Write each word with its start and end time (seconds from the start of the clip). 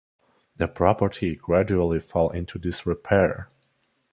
The 0.55 0.67
property 0.67 1.35
gradually 1.35 1.99
fell 1.99 2.29
into 2.31 2.57
disrepair. 2.57 3.51